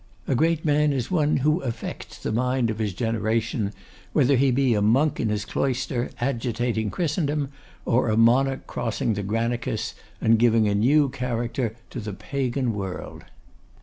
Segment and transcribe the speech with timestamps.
[0.27, 3.71] A great man is one who affects the mind of his generation:
[4.13, 7.49] whether he be a monk in his cloister agitating Christendom,
[7.85, 13.25] or a monarch crossing the Granicus, and giving a new character to the Pagan World.